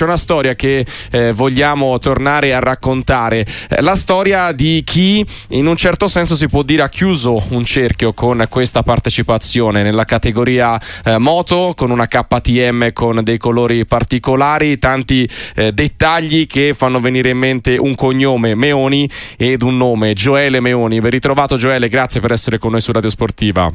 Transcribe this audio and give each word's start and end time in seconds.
c'è 0.00 0.06
una 0.06 0.16
storia 0.16 0.54
che 0.54 0.86
eh, 1.10 1.32
vogliamo 1.32 1.98
tornare 1.98 2.54
a 2.54 2.58
raccontare, 2.58 3.44
eh, 3.68 3.82
la 3.82 3.94
storia 3.94 4.50
di 4.52 4.82
chi 4.82 5.22
in 5.48 5.66
un 5.66 5.76
certo 5.76 6.08
senso 6.08 6.36
si 6.36 6.48
può 6.48 6.62
dire 6.62 6.80
ha 6.80 6.88
chiuso 6.88 7.44
un 7.50 7.66
cerchio 7.66 8.14
con 8.14 8.42
questa 8.48 8.82
partecipazione 8.82 9.82
nella 9.82 10.06
categoria 10.06 10.80
eh, 11.04 11.18
moto 11.18 11.74
con 11.76 11.90
una 11.90 12.06
KTM 12.06 12.94
con 12.94 13.20
dei 13.22 13.36
colori 13.36 13.84
particolari, 13.84 14.78
tanti 14.78 15.28
eh, 15.56 15.72
dettagli 15.72 16.46
che 16.46 16.72
fanno 16.72 16.98
venire 16.98 17.28
in 17.28 17.36
mente 17.36 17.76
un 17.76 17.94
cognome 17.94 18.54
Meoni 18.54 19.06
ed 19.36 19.60
un 19.60 19.76
nome 19.76 20.14
Gioele 20.14 20.60
Meoni. 20.60 20.98
Ben 21.00 21.10
ritrovato 21.10 21.58
Gioele, 21.58 21.88
grazie 21.88 22.22
per 22.22 22.32
essere 22.32 22.56
con 22.56 22.70
noi 22.70 22.80
su 22.80 22.90
Radio 22.90 23.10
Sportiva. 23.10 23.70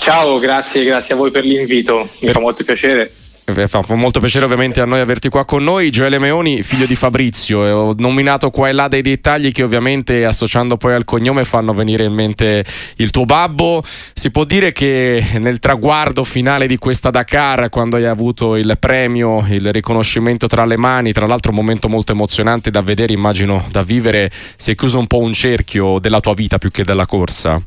Ciao, 0.00 0.38
grazie, 0.38 0.82
grazie 0.82 1.12
a 1.12 1.18
voi 1.18 1.30
per 1.30 1.44
l'invito, 1.44 2.08
mi 2.20 2.30
fa 2.30 2.40
molto 2.40 2.64
piacere. 2.64 3.12
Eh, 3.56 3.68
fa 3.68 3.82
molto 3.94 4.20
piacere 4.20 4.44
ovviamente 4.44 4.80
a 4.80 4.84
noi 4.84 5.00
averti 5.00 5.28
qua 5.28 5.44
con 5.44 5.62
noi. 5.62 5.90
Gioele 5.90 6.18
Meoni, 6.18 6.62
figlio 6.62 6.86
di 6.86 6.94
Fabrizio, 6.94 7.66
eh, 7.66 7.70
ho 7.70 7.94
nominato 7.98 8.50
qua 8.50 8.68
e 8.68 8.72
là 8.72 8.88
dei 8.88 9.02
dettagli 9.02 9.52
che 9.52 9.62
ovviamente 9.62 10.24
associando 10.24 10.76
poi 10.76 10.94
al 10.94 11.04
cognome 11.04 11.44
fanno 11.44 11.72
venire 11.72 12.04
in 12.04 12.12
mente 12.12 12.64
il 12.96 13.10
tuo 13.10 13.24
babbo. 13.24 13.82
Si 14.14 14.30
può 14.30 14.44
dire 14.44 14.72
che 14.72 15.24
nel 15.38 15.58
traguardo 15.58 16.24
finale 16.24 16.66
di 16.66 16.76
questa 16.78 17.10
Dakar, 17.10 17.68
quando 17.68 17.96
hai 17.96 18.06
avuto 18.06 18.56
il 18.56 18.76
premio, 18.78 19.44
il 19.48 19.72
riconoscimento 19.72 20.46
tra 20.46 20.64
le 20.64 20.76
mani, 20.76 21.12
tra 21.12 21.26
l'altro 21.26 21.50
un 21.50 21.56
momento 21.56 21.88
molto 21.88 22.12
emozionante 22.12 22.70
da 22.70 22.82
vedere, 22.82 23.12
immagino 23.12 23.66
da 23.70 23.82
vivere, 23.82 24.30
si 24.56 24.72
è 24.72 24.74
chiuso 24.74 24.98
un 24.98 25.06
po' 25.06 25.18
un 25.18 25.32
cerchio 25.32 25.98
della 25.98 26.20
tua 26.20 26.34
vita 26.34 26.58
più 26.58 26.70
che 26.70 26.84
della 26.84 27.06
corsa. 27.06 27.60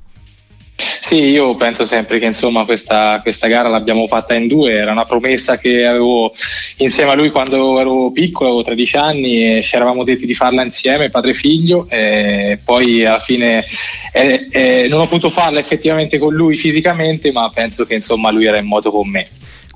Sì, 0.75 1.25
io 1.25 1.53
penso 1.55 1.85
sempre 1.85 2.17
che 2.17 2.25
insomma 2.25 2.65
questa, 2.65 3.19
questa, 3.21 3.47
gara 3.47 3.69
l'abbiamo 3.69 4.07
fatta 4.07 4.33
in 4.33 4.47
due, 4.47 4.73
era 4.73 4.91
una 4.91 5.05
promessa 5.05 5.57
che 5.57 5.85
avevo 5.85 6.33
insieme 6.77 7.11
a 7.11 7.15
lui 7.15 7.29
quando 7.29 7.79
ero 7.79 8.11
piccolo, 8.11 8.49
avevo 8.49 8.63
13 8.63 8.97
anni 8.97 9.57
e 9.57 9.61
ci 9.61 9.75
eravamo 9.75 10.03
detti 10.03 10.25
di 10.25 10.33
farla 10.33 10.63
insieme, 10.63 11.09
padre 11.09 11.31
e 11.31 11.35
figlio, 11.35 11.85
e 11.89 12.57
poi 12.63 13.05
alla 13.05 13.19
fine 13.19 13.65
eh, 14.11 14.47
eh, 14.49 14.87
non 14.87 15.01
ho 15.01 15.07
potuto 15.07 15.29
farla 15.29 15.59
effettivamente 15.59 16.17
con 16.17 16.33
lui 16.33 16.55
fisicamente, 16.55 17.31
ma 17.31 17.49
penso 17.53 17.85
che 17.85 17.93
insomma 17.93 18.31
lui 18.31 18.45
era 18.45 18.57
in 18.57 18.65
moto 18.65 18.89
con 18.89 19.07
me. 19.07 19.27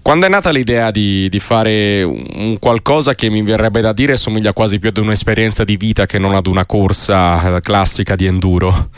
Quando 0.02 0.26
è 0.26 0.30
nata 0.30 0.52
l'idea 0.52 0.90
di, 0.90 1.28
di, 1.28 1.40
fare 1.40 2.02
un 2.02 2.58
qualcosa 2.60 3.14
che 3.14 3.30
mi 3.30 3.42
verrebbe 3.42 3.82
da 3.82 3.92
dire 3.92 4.16
somiglia 4.16 4.54
quasi 4.54 4.80
più 4.80 4.90
ad 4.90 4.98
un'esperienza 4.98 5.66
di 5.66 5.76
vita 5.76 6.06
che 6.06 6.18
non 6.18 6.34
ad 6.34 6.48
una 6.48 6.66
corsa 6.66 7.60
classica 7.60 8.16
di 8.16 8.26
enduro? 8.26 8.90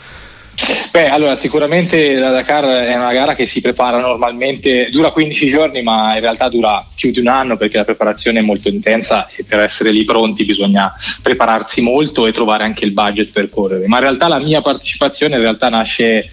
Beh, 0.92 1.08
allora 1.08 1.36
sicuramente 1.36 2.14
la 2.14 2.30
Dakar 2.30 2.64
è 2.64 2.96
una 2.96 3.12
gara 3.12 3.36
che 3.36 3.46
si 3.46 3.60
prepara 3.60 4.00
normalmente, 4.00 4.88
dura 4.90 5.12
15 5.12 5.48
giorni, 5.48 5.82
ma 5.82 6.14
in 6.14 6.20
realtà 6.20 6.48
dura 6.48 6.84
più 6.92 7.12
di 7.12 7.20
un 7.20 7.28
anno 7.28 7.56
perché 7.56 7.76
la 7.76 7.84
preparazione 7.84 8.40
è 8.40 8.42
molto 8.42 8.68
intensa 8.68 9.28
e 9.36 9.44
per 9.44 9.60
essere 9.60 9.92
lì 9.92 10.04
pronti 10.04 10.44
bisogna 10.44 10.92
prepararsi 11.22 11.80
molto 11.80 12.26
e 12.26 12.32
trovare 12.32 12.64
anche 12.64 12.84
il 12.84 12.90
budget 12.90 13.30
per 13.30 13.48
correre. 13.48 13.86
Ma 13.86 13.98
in 13.98 14.02
realtà 14.02 14.26
la 14.26 14.40
mia 14.40 14.62
partecipazione 14.62 15.36
in 15.36 15.42
realtà 15.42 15.68
nasce 15.68 16.28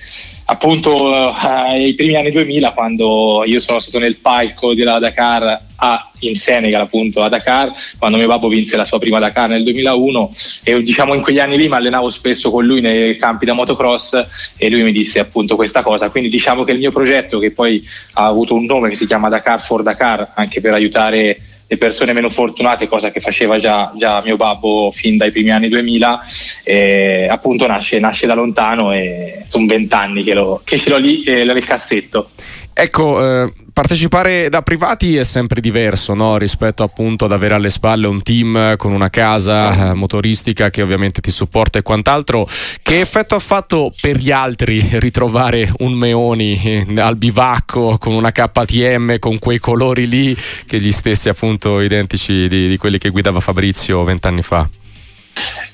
appunto 0.46 1.14
ai 1.14 1.94
primi 1.94 2.16
anni 2.16 2.32
2000 2.32 2.72
quando 2.72 3.44
io 3.46 3.60
sono 3.60 3.78
stato 3.78 4.00
nel 4.00 4.18
palco 4.18 4.74
della 4.74 4.98
Dakar 4.98 5.66
a, 5.78 6.12
in 6.20 6.36
Senegal 6.36 6.82
appunto 6.82 7.24
a 7.24 7.30
Dakar 7.30 7.72
quando 7.98 8.18
mio 8.18 8.28
babbo 8.28 8.48
vinse 8.48 8.78
la 8.78 8.86
sua 8.86 9.00
prima 9.00 9.20
Dakar 9.20 9.50
nel 9.50 9.64
2001 9.64 10.32
e 10.64 10.82
diciamo 10.82 11.14
in 11.14 11.22
quegli 11.22 11.40
anni 11.40 11.58
lì 11.58 11.68
mi 11.68 11.76
allenavo 11.76 12.10
spesso 12.10 12.52
con 12.52 12.66
lui 12.66 12.82
nei 12.82 13.18
campi 13.18 13.46
da 13.46 13.54
motocross 13.54 14.56
e 14.58 14.70
lui 14.70 14.84
mi 14.84 14.92
disse 14.92 15.20
appunto 15.20 15.56
questa 15.56 15.82
cosa 15.82 16.10
quindi 16.10 16.30
diciamo 16.30 16.64
che 16.64 16.72
il 16.72 16.80
mio 16.80 16.92
progetto 16.92 17.40
che 17.40 17.52
poi 17.52 17.84
ha 18.14 18.26
avuto 18.26 18.56
un 18.56 18.66
nome 18.66 18.90
che 18.90 18.96
si 18.96 19.06
chiama 19.06 19.30
Dakar 19.30 19.62
for 19.62 19.84
Dakar 19.84 20.32
anche 20.36 20.62
per 20.62 20.74
aiutare 20.74 21.40
le 21.70 21.78
persone 21.78 22.14
meno 22.14 22.30
fortunate, 22.30 22.88
cosa 22.88 23.12
che 23.12 23.20
faceva 23.20 23.60
già, 23.60 23.92
già 23.96 24.22
mio 24.22 24.38
babbo 24.38 24.90
fin 24.92 25.18
dai 25.18 25.32
primi 25.32 25.52
anni 25.52 25.68
2000, 25.68 26.22
eh, 26.64 27.28
appunto 27.30 27.68
nasce, 27.68 28.00
nasce, 28.00 28.26
da 28.26 28.34
lontano 28.34 28.94
e 28.94 29.42
sono 29.46 29.66
vent'anni 29.66 30.24
che, 30.24 30.34
che 30.64 30.78
ce 30.78 30.90
l'ho 30.90 30.98
lì 30.98 31.24
eh, 31.24 31.44
nel 31.44 31.66
cassetto. 31.66 32.30
Ecco, 32.80 33.44
eh, 33.44 33.52
partecipare 33.74 34.50
da 34.50 34.62
privati 34.62 35.18
è 35.18 35.24
sempre 35.24 35.62
diverso 35.62 36.14
no? 36.14 36.38
rispetto 36.38 36.84
appunto 36.84 37.26
ad 37.26 37.32
avere 37.32 37.56
alle 37.56 37.72
spalle 37.72 38.06
un 38.06 38.22
team 38.22 38.76
con 38.76 38.92
una 38.92 39.10
casa 39.10 39.90
eh, 39.90 39.94
motoristica 39.96 40.70
che 40.70 40.84
ovviamente 40.84 41.20
ti 41.20 41.32
supporta 41.32 41.80
e 41.80 41.82
quant'altro. 41.82 42.48
Che 42.84 43.00
effetto 43.00 43.34
ha 43.34 43.40
fatto 43.40 43.92
per 44.00 44.18
gli 44.18 44.30
altri 44.30 44.88
ritrovare 45.00 45.72
un 45.80 45.94
Meoni 45.94 46.62
eh, 46.64 47.02
al 47.02 47.18
bivacco 47.18 47.98
con 47.98 48.14
una 48.14 48.32
KTM 48.32 49.18
con 49.18 49.40
quei 49.40 49.58
colori 49.58 50.08
lì 50.08 50.38
che 50.68 50.80
gli 50.80 50.92
stessi 50.92 51.30
appunto 51.30 51.82
identici 51.82 52.48
di, 52.48 52.68
di 52.68 52.78
quelli 52.78 53.00
che 53.00 53.10
guidava 53.10 53.40
Fabrizio 53.40 54.04
vent'anni 54.04 54.44
fa? 54.44 54.70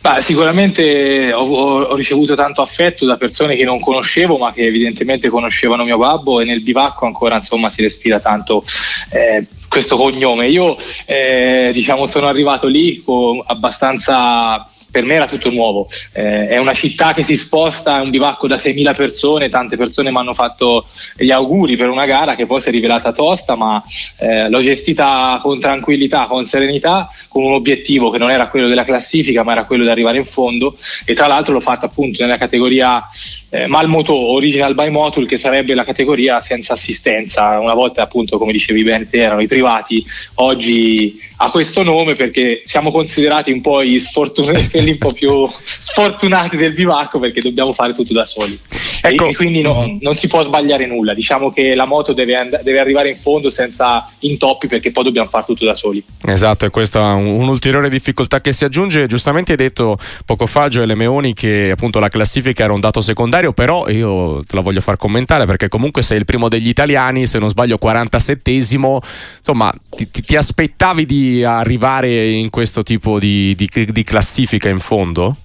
Bah, 0.02 0.20
sicuramente 0.20 1.32
ho, 1.32 1.44
ho, 1.44 1.96
ricevuto 1.96 2.36
tanto 2.36 2.62
affetto 2.62 3.06
da 3.06 3.16
persone 3.16 3.56
che 3.56 3.64
non 3.64 3.80
conoscevo 3.80 4.38
ma 4.38 4.52
che 4.52 4.64
evidentemente 4.64 5.30
conoscevano 5.30 5.86
mio 5.86 5.98
babbo 5.98 6.42
e 6.42 6.46
nel 6.46 6.62
bivacco 6.62 7.06
ancora 7.06 7.38
insomma 7.38 7.70
si 7.70 7.82
respira 7.82 8.20
tanto 8.20 8.66
eh, 9.12 9.46
questo 9.74 9.96
cognome. 9.96 10.50
Io 10.50 10.78
eh, 11.08 11.72
diciamo 11.74 12.06
sono 12.06 12.28
arrivato 12.28 12.68
lì 12.68 13.02
con 13.02 13.42
abbastanza 13.44 14.70
per 14.92 15.04
me 15.04 15.16
era 15.16 15.26
tutto 15.26 15.50
nuovo. 15.50 15.88
Eh, 16.14 16.48
è 16.48 16.58
una 16.60 16.74
città 16.74 17.16
che 17.16 17.24
si 17.24 17.36
sposta, 17.36 17.98
è 17.98 18.04
un 18.04 18.12
bivacco 18.12 18.48
da 18.48 18.58
6.000 18.58 18.96
persone, 18.96 19.50
tante 19.50 19.76
persone 19.76 20.12
mi 20.12 20.18
hanno 20.18 20.36
fatto 20.36 20.86
gli 21.18 21.32
auguri 21.32 21.76
per 21.76 21.90
una 21.90 22.06
gara 22.06 22.36
che 22.36 22.46
poi 22.46 22.62
si 22.62 22.68
è 22.68 22.72
rivelata 22.72 23.12
tosta, 23.12 23.56
ma 23.56 23.84
eh, 24.20 24.48
l'ho 24.48 24.60
gestita 24.60 25.40
con 25.42 25.60
tranquillità, 25.60 26.28
con 26.28 26.46
serenità, 26.46 27.10
con 27.28 27.44
un 27.44 27.54
obiettivo 27.54 28.12
che 28.12 28.20
non 28.20 28.30
era 28.30 28.50
quello 28.50 28.68
della 28.68 28.84
classifica, 28.84 29.42
ma 29.42 29.54
era 29.54 29.66
quello 29.66 29.86
di 29.86 29.90
arrivare 29.90 30.18
in 30.18 30.26
fondo 30.26 30.78
e 31.04 31.16
tra 31.16 31.26
l'altro 31.26 31.54
l'ho 31.54 31.62
fatta 31.62 31.88
appunto 31.88 32.22
nella 32.22 32.38
categoria 32.38 33.04
eh, 33.50 33.66
Malmoto 33.66 34.14
Original 34.14 34.76
by 34.76 34.92
Motul, 34.92 35.26
che 35.26 35.38
sarebbe 35.38 35.74
la 35.74 35.84
categoria 35.84 36.42
senza 36.42 36.74
assistenza. 36.74 37.58
Una 37.58 37.74
volta 37.74 38.04
appunto, 38.04 38.38
come 38.38 38.52
dicevi 38.52 38.84
bene 38.84 39.10
te, 39.10 39.18
erano 39.18 39.42
i 39.42 39.48
privati, 39.64 40.06
oggi 40.36 41.22
ha 41.44 41.52
questo 41.52 41.84
nome 41.84 42.16
perché 42.16 42.64
siamo 42.66 42.90
considerati 42.90 43.52
un 43.52 43.60
po' 43.60 43.84
gli 43.84 44.00
sfortunati 44.00 44.70
quelli 44.72 44.92
un 44.92 44.98
po' 44.98 45.12
più 45.12 45.46
sfortunati 45.50 46.56
del 46.56 46.72
bivacco 46.72 47.20
perché 47.20 47.42
dobbiamo 47.42 47.74
fare 47.74 47.94
tutto 47.94 48.14
da 48.14 48.24
soli. 48.24 48.58
Ecco. 49.02 49.28
E, 49.28 49.36
quindi 49.36 49.62
no, 49.62 49.82
mm-hmm. 49.82 49.98
non 50.00 50.16
si 50.16 50.28
può 50.28 50.42
sbagliare 50.42 50.86
nulla. 50.86 51.14
Diciamo 51.14 51.52
che 51.52 51.76
la 51.76 51.86
moto 51.86 52.14
deve, 52.14 52.36
and- 52.36 52.62
deve, 52.62 52.80
arrivare 52.80 53.10
in 53.10 53.16
fondo 53.16 53.50
senza 53.50 54.10
intoppi 54.20 54.68
perché 54.68 54.92
poi 54.92 55.04
dobbiamo 55.04 55.28
fare 55.28 55.44
tutto 55.44 55.66
da 55.66 55.76
soli. 55.76 56.02
Esatto, 56.26 56.66
e 56.66 56.70
questa 56.70 57.00
è 57.00 57.14
un- 57.14 57.26
un'ulteriore 57.26 57.90
difficoltà 57.90 58.40
che 58.40 58.54
si 58.54 58.64
aggiunge. 58.64 59.08
Giustamente 59.08 59.52
hai 59.52 59.58
detto 59.58 59.98
poco 60.26 60.46
fa 60.46 60.70
Gioele 60.70 60.96
Meoni 60.96 61.34
che 61.34 61.72
appunto 61.72 62.00
la 62.00 62.08
classifica 62.08 62.64
era 62.64 62.72
un 62.72 62.80
dato 62.80 63.02
secondario, 63.02 63.52
però 63.52 63.90
io 63.90 64.42
te 64.48 64.56
la 64.56 64.62
voglio 64.62 64.80
far 64.80 64.96
commentare 64.96 65.46
perché 65.46 65.68
comunque 65.68 66.02
sei 66.04 66.20
il 66.20 66.26
primo 66.26 66.48
degli 66.48 66.70
italiani, 66.70 67.28
se 67.28 67.38
non 67.40 67.50
sbaglio 67.50 67.78
47esimo, 67.82 69.00
insomma 69.40 69.74
ti, 69.90 70.10
ti, 70.10 70.22
ti 70.22 70.36
aspettavi 70.38 71.06
di 71.06 71.33
arrivare 71.42 72.30
in 72.30 72.50
questo 72.52 72.84
tipo 72.84 73.18
di, 73.18 73.56
di, 73.56 73.68
di 73.90 74.04
classifica 74.04 74.70
in 74.70 74.80
fondo? 74.80 75.36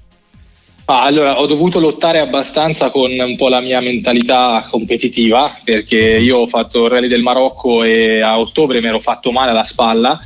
Ah, 0.91 1.03
allora, 1.03 1.39
ho 1.39 1.47
dovuto 1.47 1.81
lottare 1.81 2.19
abbastanza 2.19 2.91
con 2.91 3.11
un 3.11 3.37
po' 3.37 3.49
la 3.49 3.61
mia 3.61 3.81
mentalità 3.81 4.67
competitiva 4.71 5.59
perché 5.63 5.97
io 5.99 6.39
ho 6.39 6.47
fatto 6.47 6.85
il 6.85 6.91
rally 6.91 7.09
del 7.09 7.23
Marocco 7.23 7.83
e 7.83 8.23
a 8.23 8.39
ottobre 8.39 8.81
mi 8.81 8.87
ero 8.89 8.99
fatto 8.99 9.31
male 9.31 9.51
alla 9.51 9.65
spalla 9.65 10.19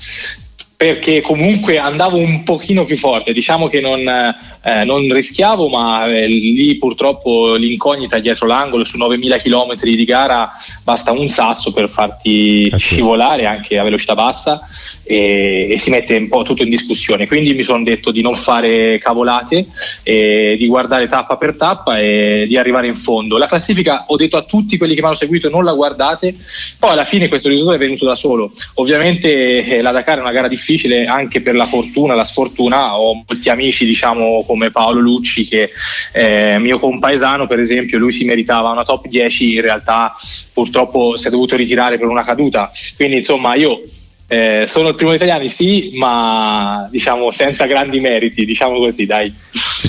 perché 0.83 1.21
comunque 1.21 1.79
andavo 1.79 2.17
un 2.17 2.43
pochino 2.43 2.85
più 2.85 2.97
forte, 2.97 3.33
diciamo 3.33 3.69
che 3.69 3.79
non, 3.79 4.01
eh, 4.01 4.85
non 4.85 5.13
rischiavo, 5.13 5.69
ma 5.69 6.07
eh, 6.07 6.27
lì 6.27 6.77
purtroppo 6.77 7.55
l'incognita 7.55 8.19
dietro 8.19 8.49
l'angolo 8.49 8.83
su 8.83 8.97
9000 8.97 9.37
km 9.37 9.77
di 9.77 10.05
gara 10.05 10.51
basta 10.83 11.13
un 11.13 11.29
sasso 11.29 11.73
per 11.73 11.89
farti 11.89 12.69
sì. 12.71 12.79
scivolare 12.79 13.47
anche 13.47 13.79
a 13.79 13.85
velocità 13.85 14.17
bassa 14.17 14.67
e, 15.05 15.69
e, 15.71 15.79
si 15.79 15.91
mette 15.91 16.17
un 16.17 16.27
po' 16.27 16.43
tutto 16.43 16.65
in 16.65 16.69
discussione. 16.69 17.29
Quindi 17.29 17.55
mi 17.55 17.63
sono 17.63 17.85
detto 17.85 18.11
di 18.11 18.21
non 18.21 18.35
fare 18.35 18.99
cavolate, 18.99 19.69
e 20.03 20.57
di 20.59 20.67
guardare 20.67 21.07
tappa 21.07 21.37
per 21.37 21.55
tappa 21.55 22.01
e 22.01 22.45
di 22.49 22.59
arrivare 22.59 22.89
in 22.89 22.97
fondo. 22.97 23.39
La 23.39 23.47
classifica 23.47 24.07
ho 24.09 24.17
detto 24.17 24.37
a 24.37 24.43
tutti 24.43 24.77
quelli 24.79 24.95
che 24.95 25.01
mi 25.01 25.07
hanno 25.07 25.15
seguito 25.15 25.49
non 25.49 25.63
la 25.63 25.75
guardate, 25.75 26.35
poi 26.81 26.91
alla 26.91 27.05
fine 27.05 27.29
questo 27.29 27.49
risultato 27.49 27.77
è 27.77 27.79
venuto 27.79 28.05
da 28.05 28.17
solo. 28.17 28.51
Ovviamente 28.75 29.65
eh, 29.65 29.81
la 29.81 29.93
Dakar 29.93 30.19
è 30.19 30.21
una 30.21 30.33
gara 30.33 30.49
difficile 30.49 30.71
difficile 30.73 31.05
anche 31.05 31.41
per 31.41 31.55
la 31.55 31.67
fortuna, 31.67 32.15
la 32.15 32.25
sfortuna. 32.25 32.99
Ho 32.99 33.23
molti 33.27 33.49
amici, 33.51 33.85
diciamo, 33.85 34.43
come 34.45 34.71
Paolo 34.71 35.01
Lucci, 35.01 35.47
che 35.47 35.71
è 36.13 36.59
mio 36.59 36.79
compaesano, 36.79 37.47
per 37.47 37.61
esempio, 37.61 37.99
lui 37.99 38.13
si 38.13 38.25
meritava 38.25 38.71
una 38.71 38.85
top 38.85 39.07
10, 39.07 39.55
in 39.55 39.61
realtà 39.61 40.15
purtroppo 40.53 41.17
si 41.17 41.29
è 41.29 41.31
dovuto 41.31 41.57
ritirare 41.57 41.99
per 41.99 42.09
una 42.09 42.25
caduta. 42.25 42.71
Quindi, 42.97 43.17
insomma, 43.17 43.55
io 43.55 43.83
eh, 44.29 44.65
sono 44.67 44.89
il 44.89 44.95
primo 44.95 45.13
italiano, 45.13 45.47
sì, 45.47 45.91
ma 45.95 46.89
diciamo 46.91 47.31
senza 47.31 47.67
grandi 47.67 48.01
meriti, 48.01 48.45
diciamo 48.45 48.79
così, 48.79 49.05
dai. 49.05 49.33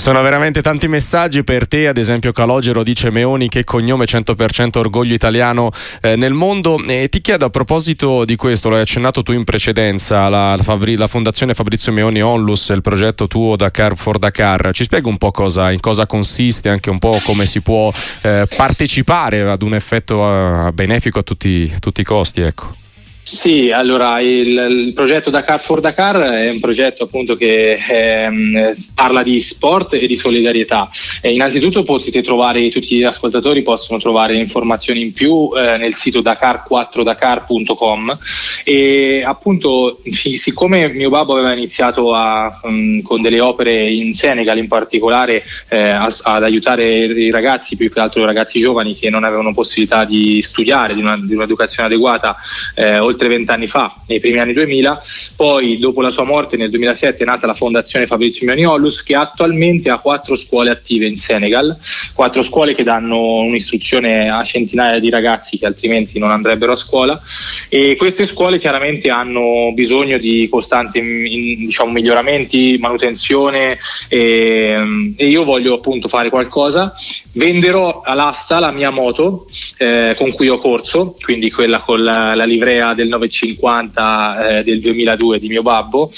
Sono 0.04 0.20
veramente 0.20 0.60
tanti 0.60 0.86
messaggi 0.86 1.44
per 1.44 1.66
te, 1.66 1.88
ad 1.88 1.96
esempio 1.96 2.30
Calogero 2.30 2.82
dice 2.82 3.08
Meoni 3.08 3.48
che 3.48 3.64
cognome 3.64 4.04
100% 4.04 4.76
orgoglio 4.76 5.14
italiano 5.14 5.70
eh, 6.02 6.14
nel 6.14 6.34
mondo. 6.34 6.78
E 6.86 7.08
ti 7.08 7.22
chiedo 7.22 7.46
a 7.46 7.48
proposito 7.48 8.26
di 8.26 8.36
questo, 8.36 8.68
l'hai 8.68 8.82
accennato 8.82 9.22
tu 9.22 9.32
in 9.32 9.44
precedenza, 9.44 10.28
la, 10.28 10.56
la, 10.56 10.62
Fabri, 10.62 10.96
la 10.96 11.06
Fondazione 11.06 11.54
Fabrizio 11.54 11.90
Meoni 11.90 12.20
Onlus, 12.20 12.68
il 12.68 12.82
progetto 12.82 13.28
tuo 13.28 13.56
Dakar 13.56 13.96
for 13.96 14.18
Dakar, 14.18 14.72
ci 14.74 14.84
spieghi 14.84 15.08
un 15.08 15.16
po' 15.16 15.30
cosa, 15.30 15.72
in 15.72 15.80
cosa 15.80 16.04
consiste, 16.04 16.68
anche 16.68 16.90
un 16.90 16.98
po' 16.98 17.18
come 17.24 17.46
si 17.46 17.62
può 17.62 17.90
eh, 18.20 18.46
partecipare 18.54 19.48
ad 19.48 19.62
un 19.62 19.74
effetto 19.74 20.20
uh, 20.20 20.70
benefico 20.70 21.20
a 21.20 21.22
tutti, 21.22 21.72
a 21.74 21.78
tutti 21.78 22.02
i 22.02 22.04
costi, 22.04 22.42
ecco. 22.42 22.83
Sì, 23.24 23.70
allora 23.70 24.20
il, 24.20 24.48
il, 24.48 24.92
progetto 24.92 25.30
Dakar 25.30 25.58
for 25.58 25.80
Dakar 25.80 26.18
è 26.18 26.50
un 26.50 26.60
progetto 26.60 27.04
appunto 27.04 27.36
che 27.36 27.72
ehm, 27.72 28.74
parla 28.94 29.22
di 29.22 29.40
sport 29.40 29.94
e 29.94 30.06
di 30.06 30.14
solidarietà. 30.14 30.90
E 31.22 31.32
innanzitutto 31.32 31.84
potete 31.84 32.20
trovare, 32.20 32.68
tutti 32.68 32.98
gli 32.98 33.02
ascoltatori 33.02 33.62
possono 33.62 33.98
trovare 33.98 34.36
informazioni 34.36 35.00
in 35.00 35.14
più 35.14 35.50
eh, 35.56 35.78
nel 35.78 35.94
sito 35.94 36.20
dakar4dakar.com 36.20 38.18
e 38.62 39.22
appunto 39.24 40.02
siccome 40.12 40.88
mio 40.88 41.08
babbo 41.08 41.32
aveva 41.32 41.54
iniziato 41.54 42.12
a, 42.12 42.60
um, 42.64 43.00
con 43.00 43.22
delle 43.22 43.40
opere 43.40 43.90
in 43.90 44.14
Senegal 44.14 44.58
in 44.58 44.68
particolare 44.68 45.44
eh, 45.70 45.88
ad 45.88 46.42
aiutare 46.42 46.92
i 46.92 47.30
ragazzi, 47.30 47.78
più 47.78 47.90
che 47.90 48.00
altro 48.00 48.20
i 48.20 48.26
ragazzi 48.26 48.60
giovani 48.60 48.94
che 48.94 49.08
non 49.08 49.24
avevano 49.24 49.54
possibilità 49.54 50.04
di 50.04 50.42
studiare, 50.42 50.94
di, 50.94 51.00
una, 51.00 51.18
di 51.18 51.34
un'educazione 51.34 51.88
adeguata, 51.88 52.36
eh, 52.74 53.12
oltre 53.14 53.28
vent'anni 53.28 53.66
fa, 53.66 54.02
nei 54.06 54.20
primi 54.20 54.38
anni 54.38 54.52
2000. 54.52 55.00
Poi, 55.36 55.78
dopo 55.78 56.02
la 56.02 56.10
sua 56.10 56.24
morte 56.24 56.56
nel 56.56 56.70
2007, 56.70 57.22
è 57.22 57.26
nata 57.26 57.46
la 57.46 57.54
Fondazione 57.54 58.06
Fabrizio 58.06 58.46
Mianiolus, 58.46 59.02
che 59.02 59.14
attualmente 59.14 59.90
ha 59.90 59.98
quattro 59.98 60.34
scuole 60.34 60.70
attive 60.70 61.06
in 61.06 61.16
Senegal, 61.16 61.76
quattro 62.14 62.42
scuole 62.42 62.74
che 62.74 62.82
danno 62.82 63.40
un'istruzione 63.40 64.28
a 64.30 64.42
centinaia 64.44 64.98
di 64.98 65.10
ragazzi 65.10 65.58
che 65.58 65.66
altrimenti 65.66 66.18
non 66.18 66.30
andrebbero 66.30 66.72
a 66.72 66.76
scuola. 66.76 67.20
E 67.68 67.96
queste 67.96 68.26
scuole 68.26 68.58
chiaramente 68.58 69.08
hanno 69.08 69.72
bisogno 69.72 70.18
di 70.18 70.48
costanti 70.50 70.98
in, 70.98 71.66
diciamo, 71.66 71.90
miglioramenti, 71.92 72.76
manutenzione 72.78 73.78
e, 74.08 75.14
e, 75.16 75.26
io 75.26 75.44
voglio 75.44 75.74
appunto 75.74 76.08
fare 76.08 76.30
qualcosa. 76.30 76.92
Venderò 77.32 78.02
all'asta 78.04 78.58
la 78.58 78.70
mia 78.70 78.90
moto 78.90 79.46
eh, 79.78 80.14
con 80.16 80.32
cui 80.32 80.48
ho 80.48 80.58
corso, 80.58 81.16
quindi 81.20 81.50
quella 81.50 81.80
con 81.80 82.02
la, 82.02 82.34
la 82.34 82.44
livrea 82.44 82.94
del 82.94 83.03
1950 83.04 84.58
eh, 84.58 84.62
del 84.64 84.80
2002 84.80 85.38
di 85.38 85.48
mio 85.48 85.62
babbo, 85.62 86.10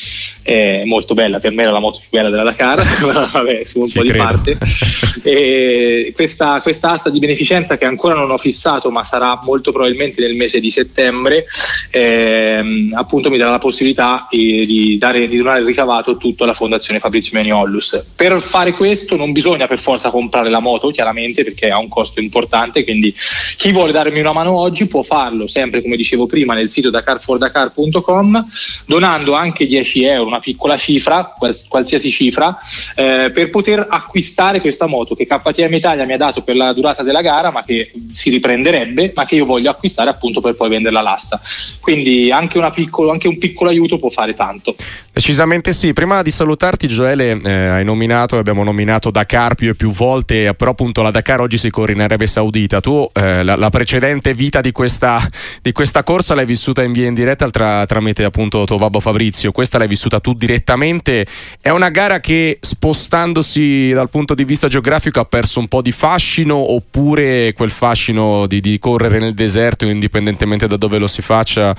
è 0.46 0.84
molto 0.84 1.14
bella, 1.14 1.40
per 1.40 1.50
me 1.50 1.62
era 1.62 1.72
la 1.72 1.80
moto 1.80 1.98
più 1.98 2.08
bella 2.08 2.30
della 2.30 2.44
Dakar, 2.44 2.80
vabbè, 3.32 3.64
su 3.64 3.80
un 3.80 3.88
Ci 3.88 3.98
po' 3.98 4.02
credo. 4.02 4.12
di 4.12 4.18
parte. 4.18 4.58
e 5.28 6.12
questa, 6.14 6.60
questa 6.60 6.92
asta 6.92 7.10
di 7.10 7.18
beneficenza 7.18 7.76
che 7.76 7.84
ancora 7.84 8.14
non 8.14 8.30
ho 8.30 8.38
fissato, 8.38 8.90
ma 8.90 9.02
sarà 9.02 9.40
molto 9.42 9.72
probabilmente 9.72 10.20
nel 10.20 10.36
mese 10.36 10.60
di 10.60 10.70
settembre, 10.70 11.46
ehm, 11.90 12.92
appunto 12.94 13.28
mi 13.28 13.38
darà 13.38 13.50
la 13.50 13.58
possibilità 13.58 14.28
eh, 14.30 14.64
di, 14.64 14.96
dare, 14.98 15.26
di 15.26 15.36
donare 15.36 15.60
il 15.60 15.66
ricavato 15.66 16.16
tutto 16.16 16.44
alla 16.44 16.54
Fondazione 16.54 17.00
Fabrizio 17.00 17.36
Meniolus. 17.36 18.06
Per 18.14 18.40
fare 18.40 18.72
questo 18.74 19.16
non 19.16 19.32
bisogna 19.32 19.66
per 19.66 19.80
forza 19.80 20.10
comprare 20.10 20.48
la 20.48 20.60
moto, 20.60 20.90
chiaramente, 20.90 21.42
perché 21.42 21.70
ha 21.70 21.78
un 21.80 21.88
costo 21.88 22.20
importante, 22.20 22.84
quindi 22.84 23.12
chi 23.56 23.72
vuole 23.72 23.90
darmi 23.90 24.20
una 24.20 24.32
mano 24.32 24.56
oggi 24.56 24.86
può 24.86 25.02
farlo, 25.02 25.48
sempre 25.48 25.82
come 25.82 25.96
dicevo 25.96 26.26
prima, 26.26 26.54
nel 26.54 26.70
sito 26.70 26.90
dacarfordakar.com 26.90 28.46
donando 28.86 29.32
anche 29.34 29.66
10 29.66 30.04
euro, 30.04 30.35
una 30.36 30.40
piccola 30.40 30.76
cifra, 30.76 31.34
qualsiasi 31.68 32.10
cifra, 32.10 32.56
eh, 32.94 33.30
per 33.32 33.50
poter 33.50 33.86
acquistare 33.88 34.60
questa 34.60 34.86
moto 34.86 35.14
che 35.14 35.26
KTM 35.26 35.72
Italia 35.72 36.04
mi 36.04 36.12
ha 36.12 36.16
dato 36.16 36.42
per 36.42 36.56
la 36.56 36.72
durata 36.72 37.02
della 37.02 37.22
gara, 37.22 37.50
ma 37.50 37.64
che 37.64 37.90
si 38.12 38.30
riprenderebbe, 38.30 39.12
ma 39.14 39.24
che 39.24 39.36
io 39.36 39.44
voglio 39.44 39.70
acquistare 39.70 40.10
appunto 40.10 40.40
per 40.40 40.54
poi 40.54 40.68
venderla 40.68 41.00
all'asta. 41.00 41.40
Quindi 41.80 42.30
anche, 42.30 42.60
piccolo, 42.74 43.10
anche 43.10 43.28
un 43.28 43.38
piccolo 43.38 43.70
aiuto 43.70 43.98
può 43.98 44.10
fare 44.10 44.34
tanto. 44.34 44.74
Decisamente 45.12 45.72
sì. 45.72 45.92
Prima 45.92 46.22
di 46.22 46.30
salutarti, 46.30 46.88
Gioele, 46.88 47.40
eh, 47.42 47.50
hai 47.50 47.84
nominato, 47.84 48.36
abbiamo 48.36 48.62
nominato 48.62 49.10
Dakar 49.10 49.54
più 49.54 49.70
e 49.70 49.74
più 49.74 49.90
volte, 49.90 50.52
però 50.54 50.72
appunto 50.72 51.02
la 51.02 51.10
Dakar 51.10 51.40
oggi 51.40 51.56
si 51.56 51.70
corre 51.70 51.92
in 51.92 52.00
Arabia 52.00 52.26
Saudita. 52.26 52.80
Tu 52.80 53.08
eh, 53.14 53.42
la, 53.42 53.56
la, 53.56 53.70
precedente 53.70 54.34
vita 54.34 54.60
di 54.60 54.72
questa, 54.72 55.18
di 55.62 55.72
questa 55.72 56.02
corsa 56.02 56.34
l'hai 56.34 56.44
vissuta 56.44 56.82
in 56.82 56.92
via 56.92 57.06
in 57.06 57.14
diretta 57.14 57.48
tra, 57.50 57.84
tramite 57.86 58.24
appunto 58.24 58.64
tuo 58.64 58.76
babbo 58.76 59.00
Fabrizio, 59.00 59.52
questa 59.52 59.78
l'hai 59.78 59.88
vissuta 59.88 60.20
direttamente. 60.32 61.26
È 61.60 61.70
una 61.70 61.90
gara 61.90 62.20
che 62.20 62.58
spostandosi 62.60 63.90
dal 63.92 64.08
punto 64.08 64.34
di 64.34 64.44
vista 64.44 64.68
geografico 64.68 65.20
ha 65.20 65.24
perso 65.24 65.60
un 65.60 65.68
po' 65.68 65.82
di 65.82 65.92
fascino 65.92 66.72
oppure 66.72 67.52
quel 67.52 67.70
fascino 67.70 68.46
di, 68.46 68.60
di 68.60 68.78
correre 68.78 69.18
nel 69.18 69.34
deserto 69.34 69.84
indipendentemente 69.86 70.66
da 70.66 70.76
dove 70.76 70.98
lo 70.98 71.06
si 71.06 71.22
faccia 71.22 71.74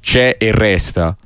c'è 0.00 0.36
e 0.38 0.52
resta? 0.52 1.16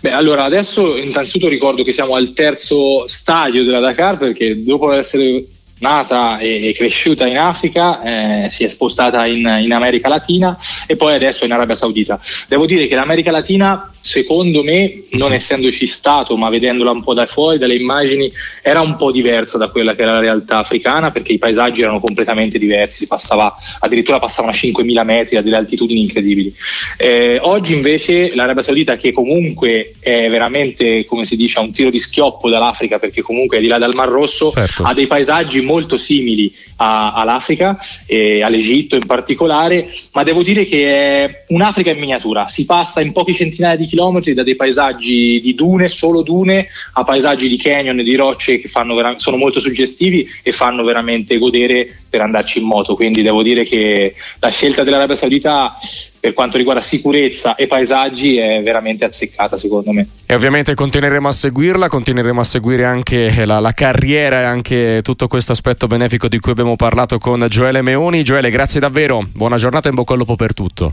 Beh, 0.00 0.12
allora 0.12 0.44
adesso 0.44 0.96
innanzitutto 0.96 1.48
ricordo 1.48 1.82
che 1.82 1.92
siamo 1.92 2.14
al 2.14 2.32
terzo 2.32 3.06
stadio 3.06 3.64
della 3.64 3.80
Dakar 3.80 4.16
perché 4.16 4.62
dopo 4.62 4.92
essere 4.92 5.44
nata 5.78 6.38
e 6.38 6.72
cresciuta 6.74 7.26
in 7.26 7.36
Africa, 7.36 8.00
eh, 8.02 8.50
si 8.50 8.64
è 8.64 8.68
spostata 8.68 9.26
in, 9.26 9.46
in, 9.60 9.72
America 9.72 10.08
Latina 10.08 10.56
e 10.86 10.96
poi 10.96 11.14
adesso 11.14 11.44
in 11.44 11.52
Arabia 11.52 11.74
Saudita. 11.74 12.18
Devo 12.48 12.64
dire 12.64 12.86
che 12.86 12.94
l'America 12.94 13.30
Latina 13.30 13.92
secondo 14.04 14.62
me, 14.62 15.04
non 15.12 15.32
essendoci 15.32 15.86
stato, 15.86 16.36
ma 16.36 16.50
vedendola 16.50 16.90
un 16.90 17.02
po' 17.02 17.14
da 17.14 17.24
fuori, 17.24 17.56
dalle 17.56 17.74
immagini, 17.74 18.30
era 18.60 18.82
un 18.82 18.96
po' 18.96 19.10
diversa 19.10 19.56
da 19.56 19.70
quella 19.70 19.94
che 19.94 20.02
era 20.02 20.12
la 20.12 20.20
realtà 20.20 20.58
africana, 20.58 21.10
perché 21.10 21.32
i 21.32 21.38
paesaggi 21.38 21.80
erano 21.80 22.00
completamente 22.00 22.58
diversi, 22.58 22.98
si 22.98 23.06
passava, 23.06 23.56
addirittura 23.80 24.18
passavano 24.18 24.52
a 24.52 24.56
5.000 24.56 25.04
metri 25.04 25.36
a 25.38 25.42
delle 25.42 25.56
altitudini 25.56 26.02
incredibili. 26.02 26.54
Eh, 26.98 27.38
oggi 27.40 27.72
invece 27.72 28.34
l'Arabia 28.34 28.62
Saudita, 28.62 28.96
che 28.96 29.10
comunque 29.10 29.94
è 30.00 30.28
veramente, 30.28 31.06
come 31.06 31.24
si 31.24 31.34
dice, 31.34 31.58
a 31.58 31.62
un 31.62 31.72
tiro 31.72 31.88
di 31.88 31.98
schioppo 31.98 32.50
dall'Africa, 32.50 32.98
perché 32.98 33.22
comunque 33.22 33.56
è 33.56 33.60
di 33.60 33.68
là 33.68 33.78
dal 33.78 33.94
Mar 33.94 34.10
Rosso, 34.10 34.52
certo. 34.52 34.82
ha 34.82 34.92
dei 34.92 35.06
paesaggi 35.06 35.62
molto 35.62 35.96
simili 35.96 36.54
a, 36.76 37.12
all'Africa 37.14 37.78
e 38.04 38.42
all'Egitto 38.42 38.96
in 38.96 39.06
particolare, 39.06 39.90
ma 40.12 40.22
devo 40.24 40.42
dire 40.42 40.64
che 40.64 40.86
è 40.86 41.44
un'Africa 41.48 41.90
in 41.90 41.98
miniatura, 41.98 42.48
si 42.48 42.66
passa 42.66 43.00
in 43.00 43.12
pochi 43.12 43.32
centinaia 43.32 43.76
di 43.76 43.84
chilometri 43.84 43.92
da 43.94 44.42
dei 44.42 44.56
paesaggi 44.56 45.40
di 45.40 45.54
dune, 45.54 45.88
solo 45.88 46.22
dune, 46.22 46.66
a 46.92 47.04
paesaggi 47.04 47.48
di 47.48 47.56
canyon 47.56 47.98
e 48.00 48.02
di 48.02 48.14
rocce 48.16 48.58
che 48.58 48.68
vera- 48.72 49.18
sono 49.18 49.36
molto 49.36 49.60
suggestivi 49.60 50.28
e 50.42 50.52
fanno 50.52 50.84
veramente 50.84 51.38
godere 51.38 52.02
per 52.08 52.20
andarci 52.20 52.58
in 52.58 52.66
moto. 52.66 52.94
Quindi 52.94 53.22
devo 53.22 53.42
dire 53.42 53.64
che 53.64 54.14
la 54.40 54.48
scelta 54.48 54.84
dell'Arabia 54.84 55.16
Saudita 55.16 55.76
per 56.20 56.32
quanto 56.32 56.56
riguarda 56.56 56.80
sicurezza 56.80 57.54
e 57.54 57.66
paesaggi 57.66 58.36
è 58.38 58.62
veramente 58.62 59.04
azzeccata 59.04 59.56
secondo 59.58 59.92
me. 59.92 60.08
E 60.26 60.34
ovviamente 60.34 60.74
continueremo 60.74 61.28
a 61.28 61.32
seguirla, 61.32 61.88
continueremo 61.88 62.40
a 62.40 62.44
seguire 62.44 62.84
anche 62.84 63.44
la, 63.44 63.60
la 63.60 63.72
carriera 63.72 64.40
e 64.40 64.44
anche 64.44 65.00
tutto 65.02 65.26
questo 65.26 65.52
aspetto 65.52 65.86
benefico 65.86 66.28
di 66.28 66.38
cui 66.38 66.52
abbiamo 66.52 66.76
parlato 66.76 67.18
con 67.18 67.44
Gioele 67.48 67.82
Meoni. 67.82 68.22
Gioele, 68.22 68.50
grazie 68.50 68.80
davvero, 68.80 69.26
buona 69.32 69.56
giornata 69.56 69.86
e 69.86 69.90
in 69.90 69.96
bocca 69.96 70.12
al 70.14 70.18
lupo 70.18 70.34
per 70.34 70.54
tutto. 70.54 70.92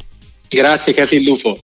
Grazie, 0.49 0.93
Cati 0.93 1.15
il 1.15 1.23
Lupo. 1.23 1.57